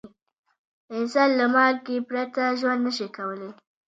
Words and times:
انسان 0.95 1.29
له 1.39 1.45
مالګې 1.55 1.97
پرته 2.07 2.43
ژوند 2.59 2.81
نه 2.87 2.91
شي 2.97 3.07
کولای. 3.15 3.51